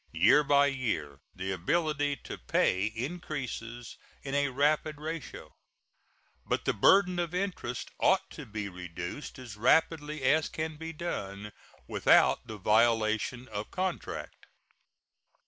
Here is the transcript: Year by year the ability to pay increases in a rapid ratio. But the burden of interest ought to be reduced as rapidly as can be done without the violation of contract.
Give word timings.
Year 0.13 0.43
by 0.43 0.65
year 0.65 1.19
the 1.35 1.51
ability 1.51 2.15
to 2.23 2.39
pay 2.39 2.85
increases 2.85 3.97
in 4.23 4.33
a 4.33 4.49
rapid 4.49 4.97
ratio. 4.99 5.53
But 6.43 6.65
the 6.65 6.73
burden 6.73 7.19
of 7.19 7.35
interest 7.35 7.91
ought 7.99 8.27
to 8.31 8.47
be 8.47 8.67
reduced 8.67 9.37
as 9.37 9.55
rapidly 9.57 10.23
as 10.23 10.49
can 10.49 10.75
be 10.77 10.91
done 10.91 11.51
without 11.87 12.47
the 12.47 12.57
violation 12.57 13.47
of 13.49 13.69
contract. 13.69 14.47